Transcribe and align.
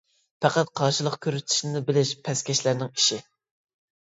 پەقەت 0.45 0.71
قارشىلىق 0.79 1.17
كۆرسىتىشنىلا 1.27 1.81
بىلىش 1.91 2.15
پەسكەشلەرنىڭ 2.29 2.91
ئىشى. 2.95 3.21